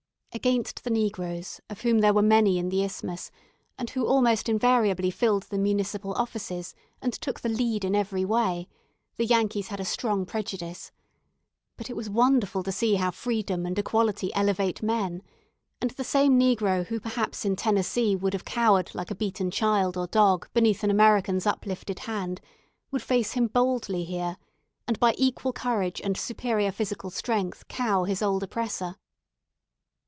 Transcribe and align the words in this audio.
Against 0.33 0.85
the 0.85 0.89
negroes, 0.89 1.59
of 1.69 1.81
whom 1.81 1.99
there 1.99 2.13
were 2.13 2.21
many 2.21 2.57
in 2.57 2.69
the 2.69 2.85
Isthmus, 2.85 3.31
and 3.77 3.89
who 3.89 4.07
almost 4.07 4.47
invariably 4.47 5.11
filled 5.11 5.43
the 5.43 5.57
municipal 5.57 6.13
offices, 6.13 6.73
and 7.01 7.11
took 7.11 7.41
the 7.41 7.49
lead 7.49 7.83
in 7.83 7.95
every 7.97 8.23
way, 8.23 8.69
the 9.17 9.25
Yankees 9.25 9.67
had 9.67 9.81
a 9.81 9.85
strong 9.85 10.25
prejudice; 10.25 10.93
but 11.75 11.89
it 11.89 11.97
was 11.97 12.09
wonderful 12.09 12.63
to 12.63 12.71
see 12.71 12.95
how 12.95 13.11
freedom 13.11 13.65
and 13.65 13.77
equality 13.77 14.33
elevate 14.33 14.81
men, 14.81 15.21
and 15.81 15.91
the 15.91 16.03
same 16.05 16.39
negro 16.39 16.85
who 16.85 17.01
perhaps 17.01 17.43
in 17.43 17.57
Tennessee 17.57 18.15
would 18.15 18.31
have 18.31 18.45
cowered 18.45 18.95
like 18.95 19.11
a 19.11 19.15
beaten 19.15 19.51
child 19.51 19.97
or 19.97 20.07
dog 20.07 20.47
beneath 20.53 20.81
an 20.81 20.89
American's 20.89 21.45
uplifted 21.45 21.99
hand, 21.99 22.39
would 22.89 23.01
face 23.03 23.33
him 23.33 23.47
boldly 23.47 24.05
here, 24.05 24.37
and 24.87 24.97
by 24.97 25.13
equal 25.17 25.51
courage 25.51 25.99
and 26.01 26.15
superior 26.15 26.71
physical 26.71 27.09
strength 27.09 27.67
cow 27.67 28.05
his 28.05 28.21
old 28.21 28.41
oppressor. 28.43 28.95